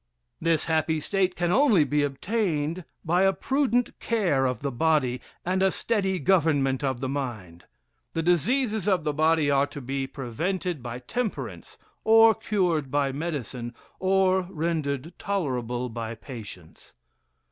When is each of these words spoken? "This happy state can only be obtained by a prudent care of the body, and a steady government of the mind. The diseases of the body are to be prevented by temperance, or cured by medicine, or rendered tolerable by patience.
"This 0.41 0.65
happy 0.65 0.99
state 0.99 1.35
can 1.35 1.51
only 1.51 1.83
be 1.83 2.01
obtained 2.01 2.85
by 3.05 3.21
a 3.21 3.31
prudent 3.31 3.99
care 3.99 4.47
of 4.47 4.61
the 4.63 4.71
body, 4.71 5.21
and 5.45 5.61
a 5.61 5.69
steady 5.71 6.17
government 6.17 6.83
of 6.83 7.01
the 7.01 7.07
mind. 7.07 7.65
The 8.13 8.23
diseases 8.23 8.87
of 8.87 9.03
the 9.03 9.13
body 9.13 9.51
are 9.51 9.67
to 9.67 9.79
be 9.79 10.07
prevented 10.07 10.81
by 10.81 10.97
temperance, 10.97 11.77
or 12.03 12.33
cured 12.33 12.89
by 12.89 13.11
medicine, 13.11 13.75
or 13.99 14.47
rendered 14.49 15.13
tolerable 15.19 15.87
by 15.87 16.15
patience. 16.15 16.95